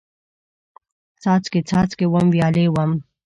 [1.21, 2.91] څاڅکي، څاڅکي وم، ویالې وم